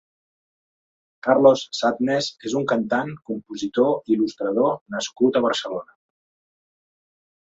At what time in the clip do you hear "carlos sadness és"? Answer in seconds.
1.25-2.55